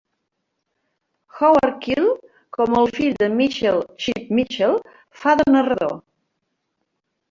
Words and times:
Howard 1.39 1.77
Keel, 1.83 2.09
com 2.59 2.79
el 2.81 2.91
fill 2.97 3.15
de 3.23 3.31
Mitchell 3.37 3.81
"Xip 4.07 4.35
Mitchell", 4.41 4.77
fa 5.23 5.41
de 5.45 5.51
narrador. 5.57 5.99